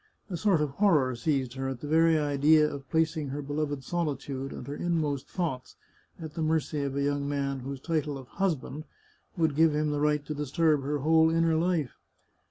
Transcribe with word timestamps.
A 0.31 0.35
sort 0.35 0.61
of 0.61 0.71
horror 0.71 1.15
seized 1.15 1.53
her 1.53 1.67
at 1.69 1.81
the 1.81 1.87
very 1.87 2.17
idea 2.17 2.67
of 2.67 2.89
placing 2.89 3.27
her 3.27 3.43
beloved 3.43 3.83
solitude, 3.83 4.51
and 4.51 4.65
her 4.67 4.75
inmost 4.75 5.29
thoughts, 5.29 5.75
at 6.19 6.33
the 6.33 6.41
mercy 6.41 6.81
of 6.81 6.95
a 6.95 7.03
young 7.03 7.29
man 7.29 7.59
whose 7.59 7.79
title 7.79 8.17
of" 8.17 8.27
husband" 8.41 8.85
would 9.37 9.55
give 9.55 9.75
him 9.75 9.91
the 9.91 10.01
right 10.01 10.25
to 10.25 10.33
disturb 10.33 10.81
her 10.81 10.97
whole 10.97 11.29
inner 11.29 11.55
life. 11.55 11.93